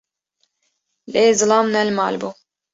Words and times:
Lê 1.11 1.23
zilam 1.39 1.67
ne 1.73 1.81
li 1.87 1.93
mal 1.97 2.15
bû 2.21 2.29